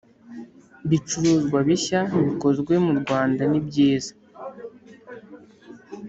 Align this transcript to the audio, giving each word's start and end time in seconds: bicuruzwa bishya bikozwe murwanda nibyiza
bicuruzwa 0.89 1.57
bishya 1.67 2.01
bikozwe 2.25 2.73
murwanda 2.85 3.43
nibyiza 3.51 4.13